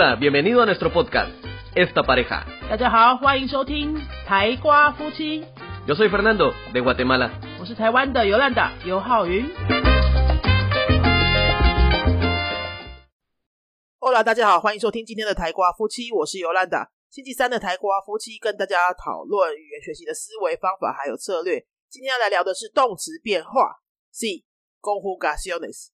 [0.00, 1.32] Hola, bienvenido a nuestro podcast,
[1.74, 2.46] Esta Pareja.
[2.70, 5.44] 大家好，欢迎收听台瓜夫妻
[5.88, 7.32] ，Yo soy Fernando, de Guatemala.
[7.58, 9.44] 我是台湾的尤兰达尤浩云。
[13.98, 16.88] Hola，大家好，欢迎收听今天的台瓜夫妻，我是尤兰达。
[17.10, 21.66] 星期三的台瓜夫妻跟大家讨论语言学习的思维方法还有策略。
[21.90, 23.80] 今天要来聊的是动词变化
[24.12, 24.44] ，C
[24.80, 25.88] conjugaciones。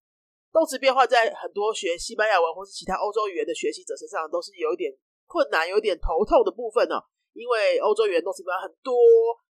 [0.54, 4.94] 动词变化在很多学西班牙文或是其他欧洲语言的学习者身上都是有一点
[5.26, 6.94] 困难、有点头痛的部分呢、
[7.32, 8.94] 因为欧洲语言动词变化很多，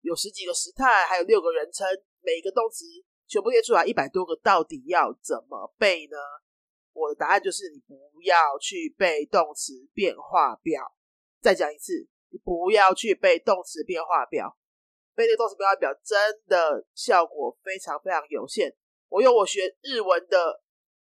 [0.01, 1.87] 有十几个时态，还有六个人称，
[2.23, 2.87] 每个动词
[3.29, 6.17] 全部列出来一百多个，到底要怎么背呢？
[6.95, 10.81] 我的答案就是你不要去背动词变化表。
[11.43, 11.93] 再讲一次，
[12.31, 14.57] 你不要去背动词变化表，
[15.15, 16.17] 背这个动词变化表真
[16.49, 18.75] 的效果非常非常有限。
[19.09, 20.63] 我用我学日文的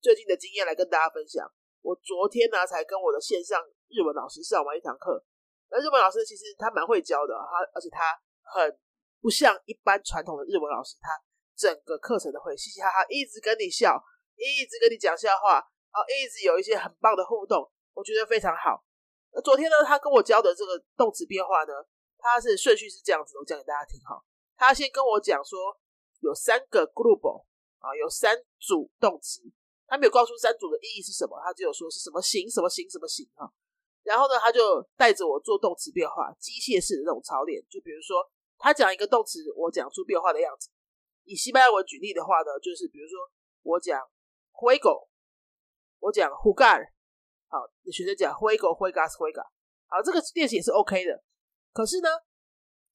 [0.00, 1.46] 最近的经验来跟大家分享。
[1.82, 5.24] 我昨天呢才跟我的线上日文老师上完一堂课，
[5.70, 8.78] 那日文老师其实他蛮会教的，他而且他很
[9.21, 11.09] 不像一般传统的日文老师，他
[11.56, 13.96] 整个课程都会嘻嘻哈哈，一直跟你笑，
[14.37, 15.60] 一直跟你讲笑话，
[15.93, 18.84] 然后一直有一些很棒的互动，我觉得非常好。
[19.32, 21.73] 那昨天呢，他跟我教的这个动词变化呢，
[22.18, 24.21] 他是顺序是这样子，我讲给大家听哈。
[24.56, 25.59] 他先跟我讲说
[26.21, 27.45] 有三个 group
[27.78, 29.40] 啊，有三组动词，
[29.91, 33.52] 他没有告诉三组的意义是什么，他只有说是什么形、什么形、什么形哈。
[34.05, 37.60] 然后呢，他就带着我做动词变化，机械式的那种操练。
[37.69, 38.23] 就比如说，
[38.57, 40.71] 他讲一个动词，我讲出变化的样子。
[41.24, 43.18] 以西班牙文举例的话呢，就是比如说
[43.63, 44.01] 我讲
[44.52, 45.09] juego，
[45.99, 46.87] 我讲 jugar，
[47.49, 47.59] 好，
[47.91, 49.43] 学生讲 juego juegas juega，
[49.88, 51.21] 好，这个练习也是 OK 的。
[51.73, 52.09] 可是呢，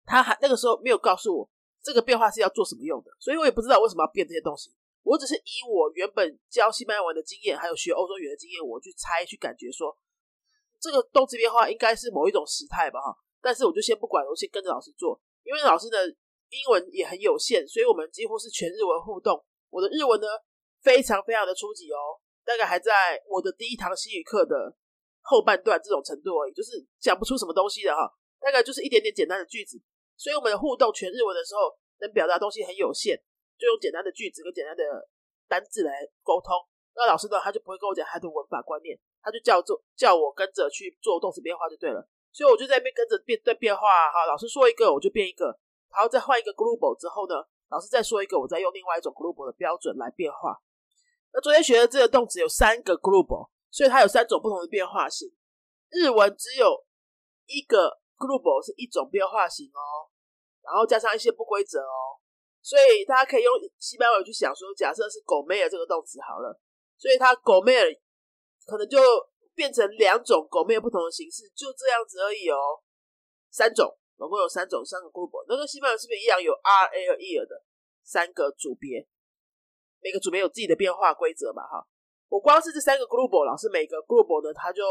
[0.06, 1.50] 他还那个时候没有告诉我
[1.84, 4.74] 这个变化是要做什么用的，所以我也不知道为什么要变这些东西。
[5.06, 9.96] 我只是以我原本教西班牙文的经验，还有学欧洲语的经验，我去猜去感觉说，
[10.82, 13.14] 这个动词变化应该是某一种时态吧，哈。
[13.40, 16.10] 但是我就先不管，我先跟着老师做，因为老师的
[16.50, 19.38] 英文也很有限，所以我们几乎是全日文互动。
[19.70, 20.26] 我的日文呢，
[20.82, 24.76] 非常非常的初级哦，大概还在我的第一堂西语课的
[25.22, 29.80] 后半段这种程度而已，就是讲不出什么东西的哈，大概就是一点点简单的句子。
[30.18, 33.22] 所以我们的互动全日文的时候，能表达东西很有限，
[33.58, 34.84] 就用简单的句子跟简单的
[35.48, 36.54] 单字来沟通。
[36.96, 42.08] 那老师呢，他就不会跟我讲他的文法观念，他就叫做叫我跟着去做动词变化就对了。
[42.32, 45.46] 所以我就在那边跟着变对变化哈，老师说一个我就变一个，
[45.92, 47.36] 然后再换一个 group 之后呢，
[47.70, 50.60] 老师再说一个，我再用另外一种 group 的标准来变化。
[51.34, 55.30] 那昨天学的这个动词有三个 group，所以它有三种不同的变化型。
[55.90, 56.86] 日文只有
[57.48, 60.08] 一个 group 是一种变化型哦，
[60.64, 62.20] 然后加上一些不规则哦，
[62.66, 66.50] 所以大家可以用西班牙语去想说，假设是狗妹儿这个动词好了，
[66.98, 67.86] 所以它狗妹儿
[68.66, 68.98] 可能就
[69.54, 72.82] 变成两种狗妹儿不同的形式，就这样子而已哦。
[73.52, 75.30] 三种，总共有三种，三个 group。
[75.48, 77.64] 那个西班牙是不是一样有 R A 和 E 的
[78.02, 79.08] 三个组别？
[80.02, 81.62] 每个组别有自己的变化规则嘛？
[81.70, 81.86] 哈，
[82.30, 84.82] 我光是这三个 group，老师每个 group 呢，他就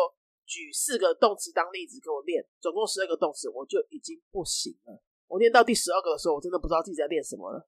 [0.46, 5.02] 举四个动词当例子给我练，总共十二个动词，我就已经不行了。
[5.34, 7.58] 我练到第十二个的时候，我真的不知道自己在练什么了。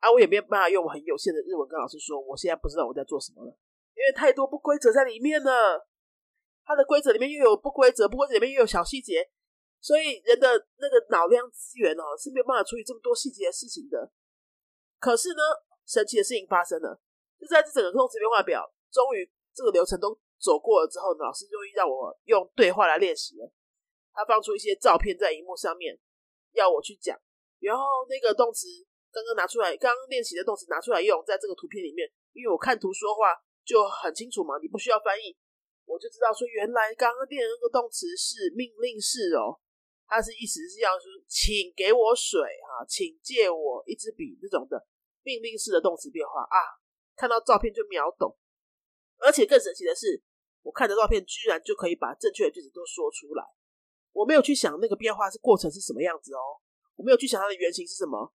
[0.00, 3.56] 啊，我也没有办法用我很有限的日文跟老师说，我现在不知道我在做什么了，
[3.94, 5.86] 因为太多不规则在里面了。
[6.64, 9.30] 它的规则里面又有不规则，不规则里面又有小细节，
[9.80, 14.10] 所以人的那个脑量资源哦是没有办法处理这么多细节的事情的。
[14.98, 15.42] 可是呢，
[15.86, 17.00] 神奇的事情发生了，
[17.38, 23.52] 就在这整个动词变化表，终于这个流程都走过了之后呢，老师终于让我用对话来练习了。
[24.12, 25.98] 他放出一些照片在荧幕上面，
[26.52, 27.18] 要我去讲，
[27.60, 28.66] 然后那个动词
[29.10, 35.36] 刚刚拿出来，刚刚练习的动词拿出来用，在这个图片里面，因为我看图说话就很清楚嘛，你不需要翻译，
[35.84, 39.60] 我就知道说原来刚刚练的那个动词是命令式哦，
[40.06, 44.86] 它是意思是要说请给我水哈，请借我一支笔这种的
[45.22, 46.58] 命令式的动词变化啊，
[47.16, 48.36] 看到照片就秒懂，
[49.18, 50.22] 而且更神奇的是，
[50.62, 53.44] 我看着照片居然就可以把正确的句子都说出来。
[54.12, 56.40] 我没有去想那个变化是过程是什么样子哦，
[56.96, 58.32] 我没有去想它的原型是什么，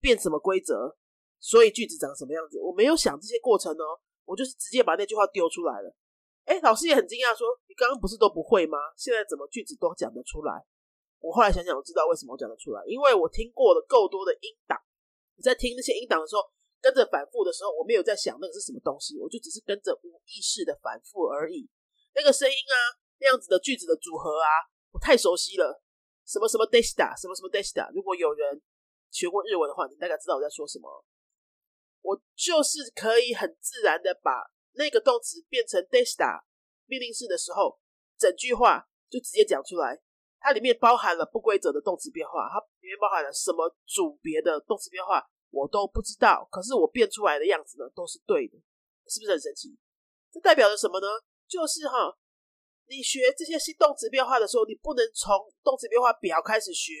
[0.00, 0.96] 变什么规则，
[1.38, 5.94] 所以句子长什么样子，我没有想这些过程哦，我就是直接把那句话丢出来了。
[6.44, 8.78] 哎，老师也很惊讶，说你刚刚不是都不会吗？
[8.96, 10.64] 现在怎么句子都讲得出来？
[11.18, 14.78] 我后来想想，我知道为什么我讲得出来，因为我听过了够多的音档，
[15.34, 16.42] 你在听那些音档的时候，
[16.80, 21.68] 跟着反复的时候，我没有在想那个是什么东西，我就只是跟着无意识的反复而已。
[22.14, 22.76] 那个声音啊，
[23.18, 24.48] 那样子的句子的组合啊，
[24.98, 25.82] 太熟悉了。
[26.26, 27.90] 什么什么 desta，什么什么 desta。
[27.94, 28.60] 如果有人
[29.10, 31.04] 学过日文的话，你大概知道我在说什么。
[32.02, 36.42] 我就是可以很自然的把那个动词变成 desta
[36.86, 37.78] 命令式的时候，
[38.18, 40.00] 整句话就直接讲出来，
[40.38, 46.46] 它里面包含了不规则的动词变化，它里面包含了什么组别的动词变化，我都不知道。
[46.50, 48.58] 可是我变出来的样子呢，都是对的，
[49.08, 49.76] 是不是很神奇？
[50.32, 51.06] 这代表着什么呢？
[51.48, 52.16] 就是哈，
[52.88, 56.92] 你学这些新动词变化的时候，你不能从动词变化表开始学。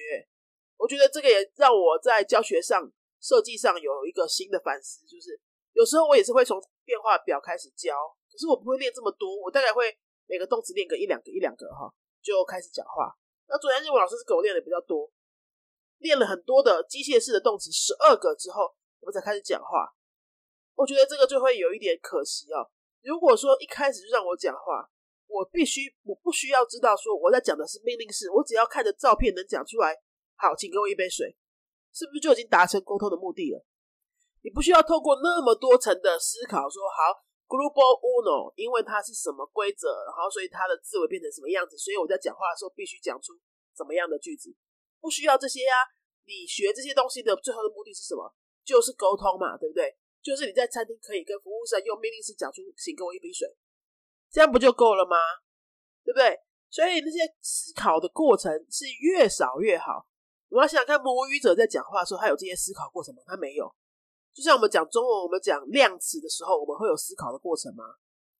[0.76, 2.90] 我觉得这个也让我在教学上、
[3.20, 5.40] 设计上有一个新的反思，就是
[5.72, 7.94] 有时候我也是会从变化表开始教，
[8.30, 9.96] 可是我不会练这么多，我大概会
[10.26, 11.88] 每个动词练个一两个、一两个哈，
[12.20, 13.16] 就开始讲话。
[13.48, 15.10] 那昨天日文老师是给我练的比较多，
[15.98, 19.94] 练了很多的机械式的动词十二个之后，我们才开始讲话。
[20.74, 22.68] 我觉得这个就会有一点可惜哦。
[23.02, 24.90] 如果说一开始就让我讲话，
[25.36, 29.92] 我必须我不需要知道说我在讲的是命令式，我只要看着照片能讲出来。
[30.36, 31.36] 好，请给我一杯水，
[31.92, 33.64] 是不是就已经达成沟通的目的了？
[34.40, 43.36] 你不需要透过那么多层的思考，说好 global uno，因为它是什么规则，然后所以它的字尾变成什么样子，所以我在讲话的时候必须讲出
[43.76, 44.54] 怎么样的句子，
[45.00, 45.84] 不需要这些呀。
[46.26, 48.34] 你学这些东西的最后的目的是什么？
[48.64, 49.94] 就是沟通嘛，对不对？
[50.20, 53.46] 就是你在餐厅可以跟服务生用命令式讲出，请给我一杯水，
[54.36, 55.16] 这样不就够了吗？
[56.04, 56.38] 对不对？
[56.68, 60.06] 所以那些思考的过程是越少越好。
[60.50, 63.22] 我要想想看，母语者在讲话的时候，他有这些思考过程吗？
[63.24, 63.64] 他没有。
[64.34, 67.82] 就像我们讲中文，我们讲量词的时候，我们会有思考的过程吗？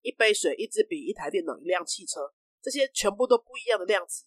[0.02, 4.26] 一杯水、一支笔、一台电脑、一辆汽车，这些全部都不一样的量词，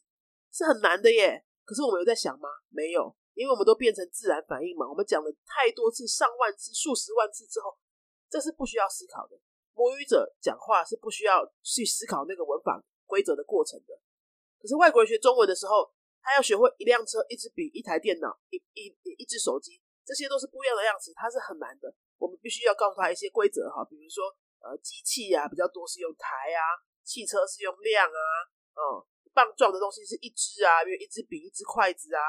[0.52, 1.46] 是很难的耶。
[1.66, 2.50] 可是我们有在想吗？
[2.70, 4.90] 没有，因为我们都变成自然反应嘛。
[4.90, 7.78] 我们讲了太多次、上万次、数十万次之后，
[8.28, 9.38] 这是不需要思考的。
[9.80, 13.96] 母语者讲话是不需要去思考那个文法规则的过程的。
[14.60, 15.90] 可是外国人学中文的时候，
[16.20, 21.96] 他要学会一辆车、一支笔、一台电脑、一一一只手机，这些都是不一样的样子，它是很难的。
[22.18, 24.28] 我们必须要告诉他一些规则哈，比如说
[24.60, 26.76] 呃，机器啊比较多是用台啊，
[27.08, 28.22] 汽车是用量啊，
[28.76, 29.00] 嗯，
[29.32, 32.20] 棒状的东西是一支啊，因为一支笔、一支筷子啊，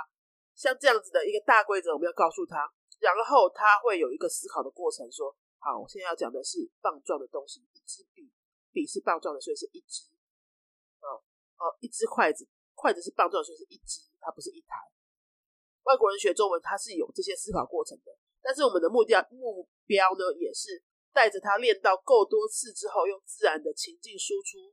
[0.54, 2.70] 像这样子的一个大规则，我们要告诉他，
[3.00, 8.32] 然后他会有一个思考的过程，说好，我现在要讲的是棒状的东西，一支笔，
[8.72, 10.08] 笔是棒状的，所以是一支，
[11.00, 11.22] 哦
[11.60, 12.48] 哦，一支筷子。
[12.80, 14.72] 筷子是棒状，所以是一支，它不是一台。
[15.84, 18.16] 外国人学中文，他是有这些思考过程的。
[18.40, 24.72] 但是我们的目标目标呢，也是带着他练到够多次之后，用自然的情境输出，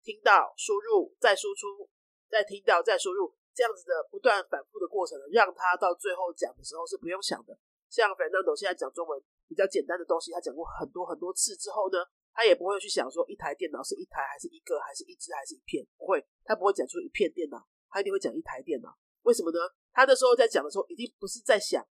[0.00, 1.90] 听到输入再输出，
[2.28, 7.58] 再听到再输入，这样子的不断反复的过程呢，让他到最后讲的时候是不用想的。
[7.88, 11.98] 像 Fernando 现在讲中文比较简单的东西，他讲过很多很多次之后呢。
[12.32, 17.58] 他也不会去想说一台电脑是一台还是一个还是一只还是一片，不会，他不会讲出一片电脑，
[17.90, 18.96] 他一定会讲一台电脑。
[19.22, 19.58] 为什么呢？
[19.90, 21.84] 他那时候在讲的时候，一定不是在想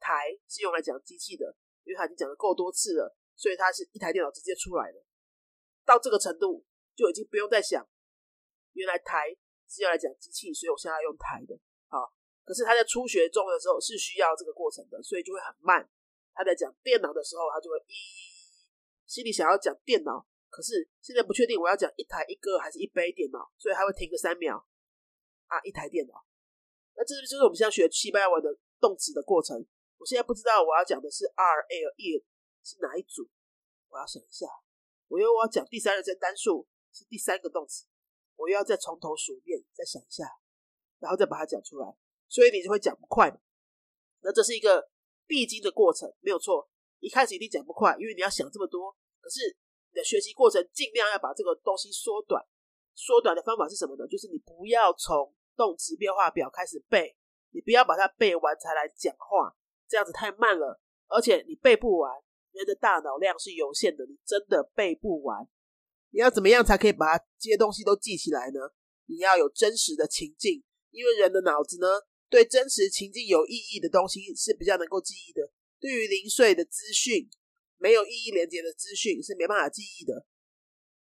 [0.00, 1.54] 台是用来讲机器的，
[1.84, 4.98] 因为他已经讲的够多次了，所以他是一台电脑直接出来的。
[5.84, 6.64] 到这个程度
[6.96, 7.86] 就已经不用再想，
[8.72, 9.28] 原来台
[9.68, 11.54] 是要来讲机器，所以我现在用台的。
[11.88, 12.10] 好，
[12.44, 15.86] 可是他在初学中的时候是需要这个过程的，所以就会很慢。
[16.36, 17.94] 他在讲电脑的时候，他就会一。
[19.06, 24.58] 心里想要讲电脑，可是现在不确定我要讲一台一个还是一杯电脑，所以他会停个三秒
[25.46, 26.26] 啊，一台电脑。
[26.94, 28.50] 那这就是我们现在学西班牙文的
[28.80, 29.64] 动词的过程。
[29.98, 32.24] 我现在不知道我要讲的是 R L E
[32.64, 33.28] 是哪一组，
[33.88, 34.46] 我要想一下。
[35.08, 37.86] 我又我要讲第三人称单数是第三个动词，
[38.34, 40.24] 我又要再从头数遍，再想一下，
[40.98, 41.96] 然后再把它讲出来，
[42.28, 43.38] 所以你就会讲不快嘛。
[44.20, 44.90] 那这是一个
[45.26, 46.68] 必经的过程，没有错。
[47.00, 48.96] 一开始一定讲不快，因为你要想这么多。
[49.20, 49.56] 可是
[49.90, 52.44] 你的学习过程尽量要把这个东西缩短。
[52.94, 54.06] 缩短的方法是什么呢？
[54.08, 57.14] 就是你不要从动词变化表开始背，
[57.50, 59.54] 你不要把它背完才来讲话，
[59.86, 62.10] 这样子太慢了，而且你背不完。
[62.52, 65.46] 人的大脑量是有限的，你真的背不完。
[66.10, 68.60] 你要怎么样才可以把这些东西都记起来呢？
[69.04, 71.86] 你要有真实的情境，因为人的脑子呢，
[72.28, 75.52] 对真实情境有意义的东西是比较能够记忆的。
[75.78, 77.28] 对于零碎的资讯，
[77.76, 80.26] 没有意义连接的资讯是没办法记忆的，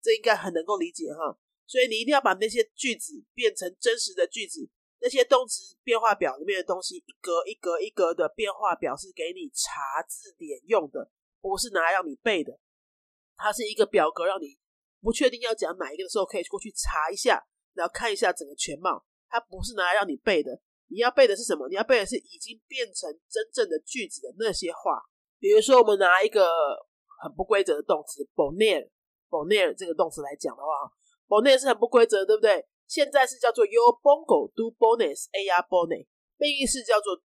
[0.02, 1.38] 这应该很能够理解哈。
[1.66, 4.68] 所以你一定要把那些句子变成真实的句子，
[5.00, 12.60] 那些动词变化表里面的东西，一格一格一格的变化表是给你查字典用的，不是拿来让你背的。
[13.36, 14.58] 它是一个表格，让你
[15.00, 19.06] 不确定要讲哪一个的时候，可以过去查一下，然后看一下整个全貌。
[19.28, 20.60] 它不是拿来让你背的。
[20.88, 21.68] 你要背的是什么？
[21.68, 25.02] 你要背的是已经变成真正的句子的那些话。
[25.38, 26.46] 比如说，我们拿一个
[27.22, 30.68] 很不规则的动词 “boner”，“boner” 这个动词来讲的话
[31.28, 32.66] ，“boner” 是很不规则，对不对？
[32.86, 37.16] 现在是叫做 “you bongo do bonus a r boner”，命令式叫做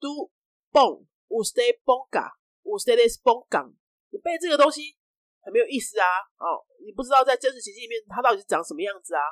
[0.00, 0.30] “do
[0.72, 3.74] bon，stay bonga”，“usted es bongang”。
[4.10, 4.96] 你背这个东西
[5.42, 6.06] 很没有意思啊！
[6.38, 9.22] 哦，你不知道在真实情境里面它到底是长什么样子啊？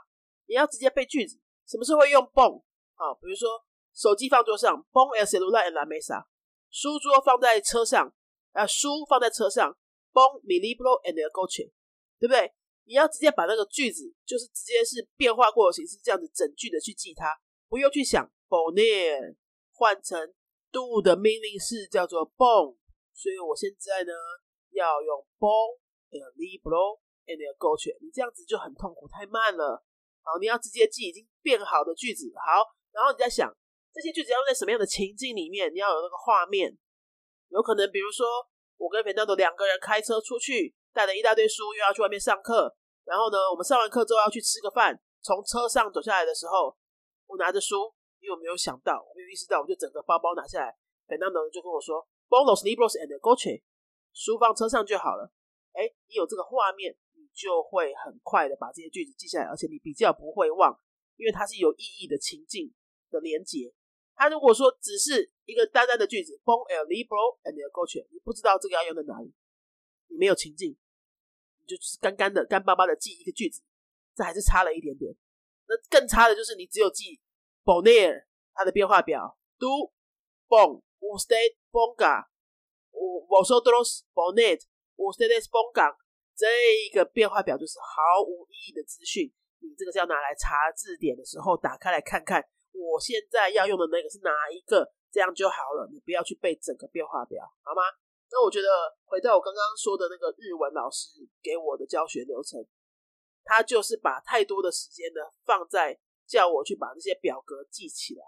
[0.47, 1.41] 你要直接背句子。
[1.67, 2.63] 什么时候会用 bon
[2.95, 3.15] 啊？
[3.15, 3.49] 比如说
[3.97, 6.27] 手机放桌上，bon el celular en la mesa；
[6.69, 8.13] 书桌放在车上，
[8.53, 9.75] 啊，书放在车上
[10.13, 11.73] ，bon mi libro en el coche，
[12.21, 12.53] 对不对？
[12.85, 17.35] 你要直接把那个句子，就是直接是变化过的形式，这样子整句的去记它，
[17.69, 19.35] 不用去想 b o n e
[19.73, 20.35] 换成
[20.71, 22.77] do 的命令式叫做 bon，
[23.15, 24.13] 所以我现在呢
[24.71, 29.83] 要用 bon el libro en el coche，你这样子就很痛苦，太慢了。
[30.21, 32.31] 好，你要直接记已经变好的句子。
[32.37, 32.63] 好，
[32.93, 33.51] 然后你在想
[33.97, 35.73] 这些句子要用在什么样的情境里面？
[35.73, 36.77] 你要有那个画面。
[37.49, 38.27] 有可能，比如说
[38.77, 42.77] 我跟肥大朵两个人开车出去，带了一大堆书，又要去外面上课。
[43.05, 45.01] 然后呢，我们上完课之后要去吃个饭。
[45.23, 46.77] 从车上走下来的时候，
[47.27, 47.89] 我拿着书，
[48.21, 50.77] 因为我没有想到，我没有意识到，我就整个包包拿下来。
[51.09, 53.63] 肥大朵就跟我说 b o n o s libros and Goche
[54.13, 55.33] 书放车上就好了。”
[55.73, 56.97] 哎，你有这个画面。
[57.19, 60.79] 你就会很快的把这些句子记下来，而且你比较不会忘，
[61.17, 62.73] 因为它是有意义的情境
[63.11, 63.73] 的连接。
[64.17, 69.33] 它如果说只是一个单单的句子，bon el libro and el coche，你不知道这个要用在哪里，
[70.09, 70.77] 你没有情境，
[71.61, 73.63] 你就是干干的、干巴巴的记一个句子，
[74.15, 75.15] 这还是差了一点点。
[75.69, 77.21] 那更差的就是你只有记
[77.63, 79.93] boner 它的变化表，do
[80.49, 85.95] bon usted ponga，vosotros poned，ustedes pongan。
[86.35, 86.47] 这
[86.85, 89.31] 一个变化表就是毫无意义的资讯，
[89.61, 95.89] 你这个是要拿来查字典的时候打开来看看，我现在要用的那个是哪一个，这样就好了。
[95.93, 97.83] 你不要去背整个变化表，好吗？
[98.31, 98.69] 那我觉得
[99.05, 101.09] 回到我刚刚说的那个日文老师
[101.43, 102.59] 给我的教学流程，
[103.45, 108.25] 他就是把太多的时间呢放在叫我去把那些表格记起来，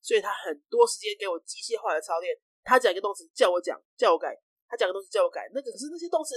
[0.00, 2.36] 所以他很多时间给我机械化的操练。
[2.62, 4.30] 他讲一个动词叫我讲，叫我改；
[4.68, 6.34] 他讲个动词叫我改，那个可是那些动词。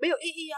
[0.00, 0.56] 没有意义啊！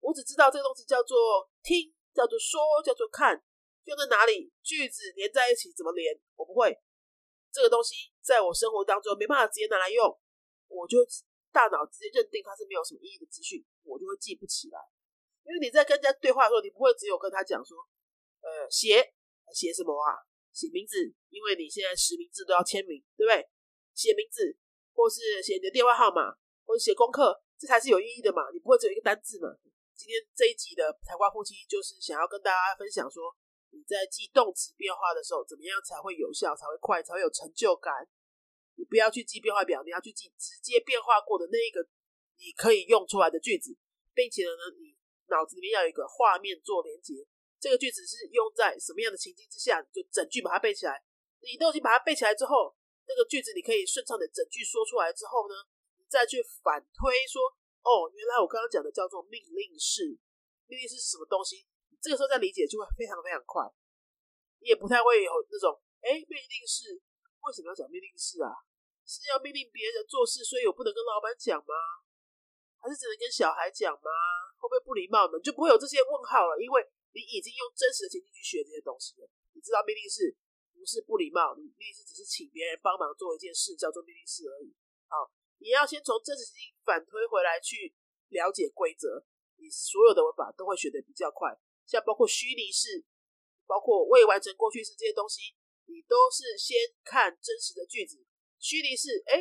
[0.00, 3.40] 我只知道这个动词叫做听，叫做说，叫做看，
[3.88, 4.52] 用在哪里？
[4.62, 6.18] 句子连在一起怎么连？
[6.36, 6.76] 我不会。
[7.50, 10.04] 这个东西在我生活当中没办法直接拿来用，
[10.68, 10.98] 我就
[11.50, 14.78] 大脑直接认定它是没有什么意义的资讯，我就会记不起来。
[15.44, 17.78] 因为你在跟人家对话的时候，你不会只有跟他讲说，
[18.44, 19.00] 呃，写
[19.54, 20.20] 写什么啊？
[20.52, 23.48] 写名字，因为你现在实名制都要签名，对不对？
[23.94, 24.56] 写名字，
[24.92, 27.42] 或是写你的电话号码，或者写功课。
[27.58, 29.48] 这才是有意义的嘛，你不会只有一个单字嘛？
[29.96, 33.34] 今天这一集的台瓜夫妻就是想要跟大家分享说，
[33.88, 38.06] 在记动词变化的时候，怎么样才会有效、才会快、才会有成就感？
[38.76, 41.80] 你不要去记变化表，你要去记直接变化过的那一个
[42.36, 43.74] 你可以用出来的句子，
[44.12, 44.94] 并且呢，你
[45.26, 47.26] 脑子里面要有一个画面做连接。
[47.58, 51.02] 这个句子是用在什么样的情境之下，就整句把它背起来。
[51.40, 52.76] 你都已经把它背起来之后，
[53.08, 55.54] 那个句子你可以顺畅的整句说出来之后呢？
[55.98, 57.42] 你再去反推说，
[57.82, 60.18] 哦，原来我刚刚讲的叫做命令式，
[60.66, 61.66] 命令式是什么东西？
[62.00, 63.66] 这个时候再理解就会非常非常快，
[64.60, 66.96] 你也不太会有那种，哎，命令式
[67.42, 68.50] 为什么要讲命令式啊？
[69.04, 71.74] 是要命令别人做事，所以我不能跟老板讲吗？
[72.78, 74.10] 还是只能跟小孩讲吗？
[74.58, 75.38] 会不会不礼貌呢？
[75.40, 79.28] 就不会有这些问号了，因为你已经用真实的情境去学这些东西了。
[79.54, 80.36] 你知道命令式
[80.74, 84.74] 不是不礼貌，命令式只是请别人帮忙做一件事，叫做命令式而已。
[85.06, 85.30] 好。
[85.60, 87.92] 你要先从真实情境反推回来去
[88.28, 89.26] 了解规则，
[89.56, 91.50] 你所有的文法都会学得比较快。
[91.88, 93.02] 像包括虚拟式、
[93.64, 95.56] 包括未完成过去式这些东西，
[95.88, 98.20] 你都是先看真实的句子。
[98.60, 99.40] 虚拟式，哎，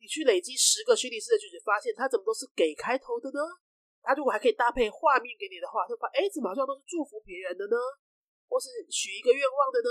[0.00, 3.40] 你去累积十个虚拟式的句子，发现它怎么都是给开头的呢？
[4.00, 7.76] 它如果还可以搭配画面给你的话，就发哎，怎么好像都是祝福别人的呢？
[8.48, 9.90] 或是许一个愿望的呢？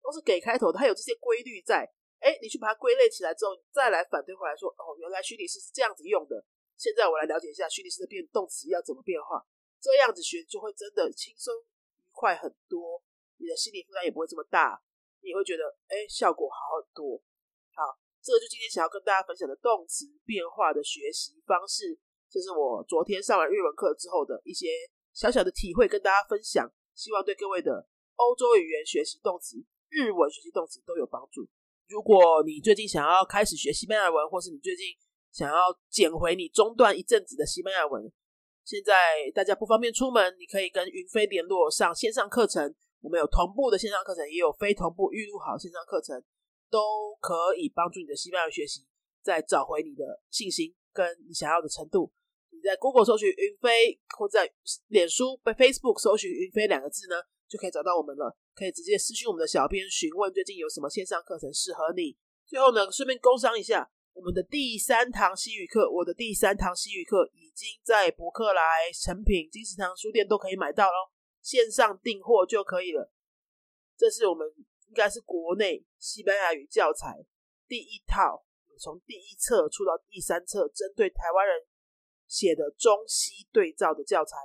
[0.00, 1.84] 都是给开头的，它有这些规律在。
[2.18, 6.46] 哎，你去把它归类起来之后，你再来反推回来说，哦，原来虚拟式是这样子用的。
[6.78, 9.44] 现在我来了解一下虚拟式的变动词要怎么变化，
[9.86, 13.00] 这样子学就会真的轻松愉快很多，
[13.38, 14.82] 你的心理负担也不会这么大，
[15.22, 17.22] 你会觉得哎，效果好很多。
[17.70, 21.96] 好，这个就今天想要跟大家分享的动词变化的学习方式，
[22.28, 24.66] 这是我昨天上完日文课之后的一些
[25.12, 26.66] 小小的体会，跟大家分享，
[26.96, 29.54] 希望对各位的欧洲语言学习动词、
[29.88, 31.46] 日文学习动词都有帮助。
[31.86, 34.86] 如果你最近想要开始学西班牙文，或是你最近
[35.30, 35.56] 想要
[35.88, 38.10] 捡回你中断一阵子的西班牙文，
[38.66, 42.74] 现在大家不方便出门，你可以跟云飞联络上线上课程。
[43.00, 46.20] 我们有同步的线上课程，也有非同步预录好线上课程，
[46.68, 48.84] 都可以帮助你的西班牙学习
[49.22, 52.10] 再找回你的信心跟你想要的程度。
[52.50, 54.52] 你在 Google 搜寻云飞，或在
[54.88, 57.14] 脸书被 Facebook 搜寻云飞两个字呢？
[57.46, 62.16] 就可以找到我们了，可以直接私讯我们的小编询问最近有什么线上课程适合你。
[62.44, 71.12] 最后呢，顺便工商一下，我们的第三堂西语课，我的第三堂西语课已经在博客来、成品、金石堂书店都可以买到喽。
[71.42, 73.12] 线上订货就可以了。
[73.94, 74.50] 这是我们
[74.88, 77.26] 应该是国内西班牙语教材
[77.68, 78.42] 第一套，
[78.80, 81.66] 从第一册出到第三册，针对台湾人
[82.26, 84.38] 写的中西对照的教材。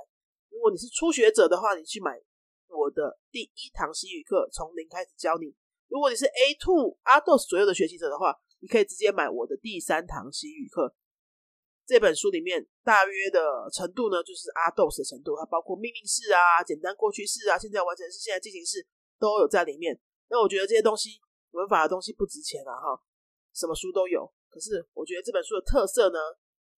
[0.50, 2.20] 如果你是初学者的话，你去买
[2.68, 5.56] 我的第一堂西语课，从零开始教你。
[5.88, 10.94] 如果你是 A two 阿豆左右的学习者的话，你可以直接买我的第三堂西语课。
[11.84, 18.86] 这本书里面大约的程度呢，就是阿豆的程度，它包括命令式啊、简单过去式啊、现在完成式、现在进行式
[19.18, 20.00] 都有在里面。
[20.28, 23.02] 那我觉得这些东西文法的东西不值钱啊，哈，
[23.52, 24.32] 什么书都有。
[24.48, 26.18] 可是我觉得这本书的特色呢，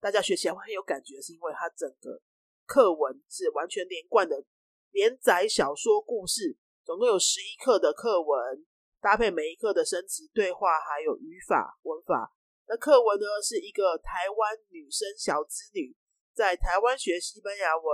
[0.00, 2.18] 大家学起来会很有感觉，是因为它整个
[2.64, 4.42] 课文是完全连贯的
[4.90, 8.64] 连载小说故事，总共有十一课的课文，
[9.04, 12.32] 搭配每一课的生词对话，还有语法文法。
[12.66, 15.94] 那课文呢，是一个台湾女生小资女
[16.32, 17.84] 在台湾学西班牙文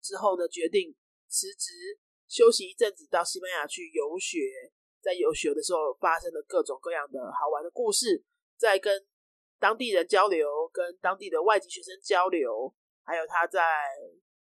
[0.00, 0.94] 之后呢，决定
[1.26, 4.38] 辞职休息一阵子，到西班牙去游学。
[5.00, 8.22] 在游学的时候，发生了各种各样的好玩的故事，
[8.56, 9.04] 在跟
[9.58, 13.60] 当地人交流，跟当地的外籍学生交流，还有他在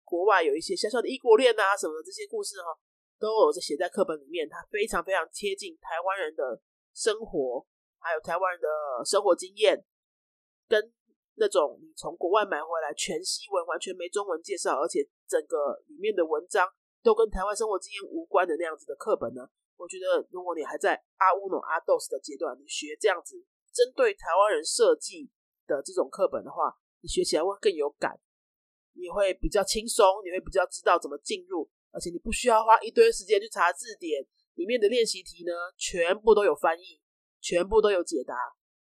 [0.02, 2.76] 国外有一些小小的异国恋啊什么的这些故事哈，
[3.18, 4.48] 都有在写在课本里面。
[4.48, 6.60] 它非常非常贴近台湾人的
[6.94, 7.66] 生活。
[7.98, 8.68] 还有台湾人的
[9.04, 9.84] 生活经验，
[10.68, 10.92] 跟
[11.34, 16.68] 那种你从国外买回来全西文、完全没中文介绍，而且整个里面的文章
[17.02, 19.48] 都跟台湾生活经验无关的那样子的课本呢？
[19.76, 23.44] 我觉得，如果你还在阿乌诺阿豆斯的阶段，你学这样子
[23.74, 25.28] 针对台湾人设计
[25.66, 28.20] 的这种课本的话，你学起来会更有感，
[28.92, 34.20] 你会比较轻松，你会比较知道怎么进入，而且你不需要花一堆时间去查字典，
[34.60, 37.00] 里面的练习题呢，全部都有翻译。
[37.38, 38.34] 全部都有解答，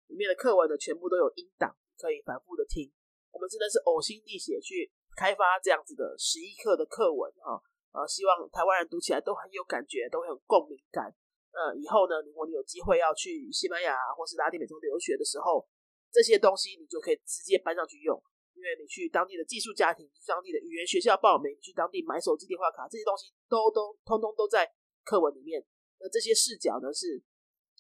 [0.07, 1.69] 里面的课文呢，全部都有音档，
[1.99, 2.91] 可以反复的听。
[3.29, 7.61] 我们真的是呕心沥血去开发这样子的十一课的课文哈，
[7.93, 11.13] 呃，希望台湾人读起来都很有感觉，都很有共鸣感。
[11.53, 15.67] 呃，以后呢，如果你有机会要去西班牙或是拉丁美洲留学的时候，
[16.09, 18.17] 这些东西你就可以直接搬上去用，
[18.55, 24.65] 因为你去当地的寄宿家庭、当地的语言学校报名、去当地买手机电话卡，这些东西都都通通都在
[25.03, 25.63] 课文里面。
[25.99, 27.21] 那这些视角呢是。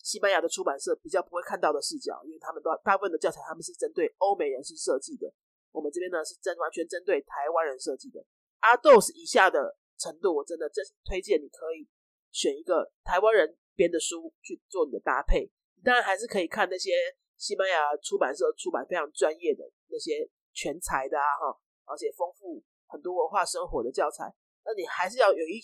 [0.03, 5.33] 西班牙的出版社比较不会看到的视角，因为他们都大部分的教材他们是针对欧美人士设计的。
[5.71, 8.23] 我们这边呢是针完全针对台湾人设计的。
[8.59, 11.87] 阿豆斯以下的程度，我真的真推荐你可以
[12.29, 15.49] 选一个台湾人编的书去做你的搭配。
[15.83, 16.91] 当然还是可以看那些
[17.37, 24.33] 西班牙出版社出版非常专业的那些全才的啊哈，而且丰富很多文化生活的教材。
[24.63, 25.59] 那你还是要有一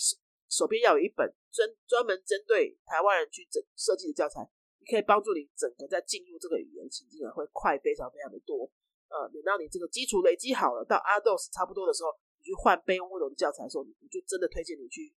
[0.49, 4.43] 手边要有一本专专门针对台湾人去整设计的教材，
[4.79, 8.69] 你可以帮助你整个在进入这个语言情境啊会快非常非常的多。
[9.07, 15.13] 呃，等到你这个基础累积好了，到阿豆斯差不多的时候，你去换贝乌龙的教材的时候，你就真的推荐你去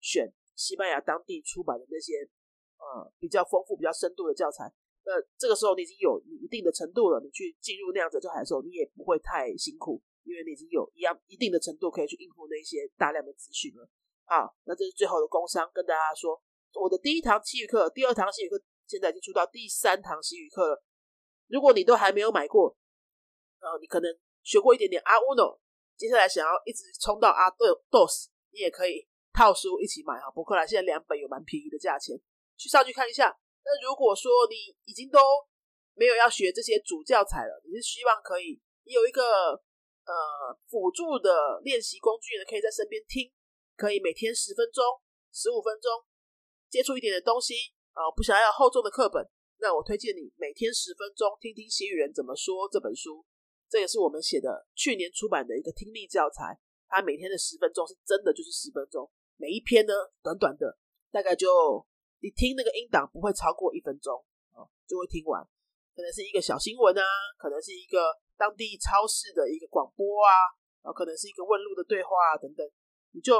[0.00, 2.28] 选西班牙当地出版的那些
[2.76, 4.72] 呃比较丰富、比较深度的教材。
[5.04, 13.86] 那这个时候你已经有一定的程度了，你去进入那样子教材的时候，你也不会太辛苦，因为你已经有一样一定的程度可以去应付那些大量的资讯了。
[14.24, 16.40] 好，那这是最后的工商，跟大家说，
[16.80, 20.82] 我的第一堂西语课，第二堂西语课，现在已经出到第三堂西语课了。
[21.48, 22.74] 如果你都还没有买过，
[23.60, 24.10] 呃，你可能
[24.42, 25.60] 学过一点点阿乌诺，
[25.98, 30.30] 接下来想要一直冲到阿豆豆斯，你也可以套书一起买啊。
[30.30, 32.16] 博客来现在两本有蛮便宜的价钱，
[32.56, 33.36] 去上去看一下。
[33.64, 35.18] 那如果说你已经都
[35.94, 39.22] 没有要学这些主教材了，你是希望可以有一个
[40.04, 40.14] 呃
[40.68, 43.32] 辅助的练习工具呢，可以在身边听。
[43.76, 44.84] 可以每天十分钟、
[45.32, 45.90] 十五分钟
[46.70, 47.54] 接触一点的东西
[47.90, 53.26] 啊，不想要厚重的课本，那我推荐你每天十分钟听听西语人怎么说这本书。
[53.68, 60.78] 这也是我们写的去年出版的一个听力教材，它每天的十分钟是真的就是十分钟，每一篇呢短短的，
[61.10, 61.84] 大概就
[62.24, 64.16] 你听那个音档不会超过一分钟
[64.56, 65.44] 啊，就会听完。
[65.92, 67.04] 可能是一个小新闻啊，
[67.36, 70.32] 可能是一个当地超市的一个广播啊，
[70.80, 72.64] 然后可能是一个问路的对话啊等等，
[73.12, 73.36] 你就。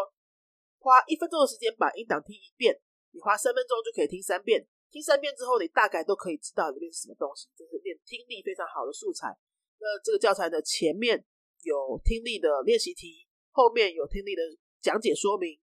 [0.85, 2.79] 花一分钟的时间把音档听一遍，
[3.13, 4.69] 你花三分钟就可以听三遍。
[4.93, 9.33] 听三遍之后，你大概都可以知道里面是什么东西，就是练听力非常好的素材。
[9.81, 11.25] 那这个教材的前面
[11.63, 14.43] 有听力的练习题，后面有听力的
[14.83, 15.59] 讲解说明。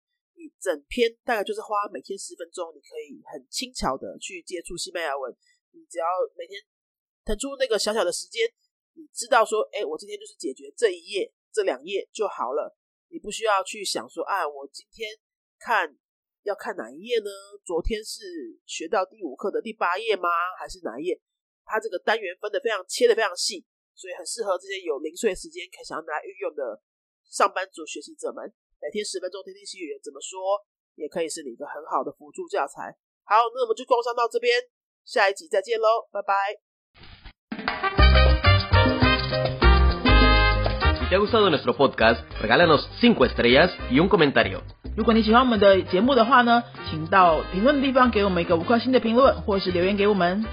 [0.59, 5.35] 整篇大概就是花每天十分钟，你可以很轻巧的去接触西班牙文。
[5.71, 6.59] 你只要每天
[7.23, 8.49] 腾出那个小小的时间，
[8.93, 12.75] 你知道说，哎，我今天就是解决这一页、这两页就好了。
[13.09, 15.07] 你不需要去想说，啊，我今天
[15.59, 15.95] 看
[16.43, 17.29] 要看哪一页呢？
[17.63, 18.23] 昨天是
[18.65, 20.27] 学到第五课的第八页吗？
[20.59, 21.21] 还是哪一页？
[21.63, 26.81] 它这个单元分的非常切的非常细，所以很适合这些有零碎时间可想要拿来运用的
[27.29, 28.51] 上班族学习者们。
[28.79, 30.37] 每天十分钟听听西语怎么说，
[30.93, 32.93] 也可以是你一个很好的辅助教材。
[33.25, 34.53] 好，那我们就工商到这边，
[35.03, 36.61] 下一集再见喽，拜拜。
[40.93, 44.61] Si te ha gustado nuestro podcast, regálanos 5 estrellas y un comentario.
[44.95, 50.45] 如果你喜欢我们的节目的话呢，请到评论的地方给我们一个五颗星的评论，或是留言给我们。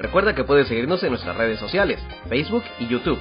[0.00, 3.18] Recuerda que puedes seguirnos en nuestras redes sociales, Facebook y YouTube.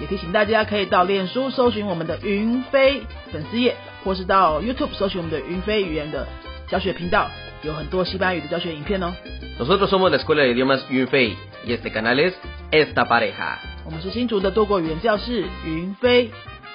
[0.00, 6.26] 也提醒大家可以到脸书搜寻我们的云飞粉丝页，或是到 YouTube 搜寻我们的云飞语言的
[6.68, 7.28] 教学频道，
[7.62, 9.12] 有很多西班牙语的教学影片哦。
[9.58, 11.36] Nosotros somos la Escuela de Idiomas Yunfei
[11.66, 12.32] y este canal es
[12.70, 13.58] Esta Pareja.
[13.84, 16.30] 我们是新竹的多国语言教室云飞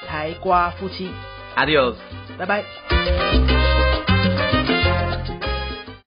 [0.07, 1.09] 台瓜夫妻
[1.55, 1.95] ，Adiós.
[2.37, 3.54] 拜拜。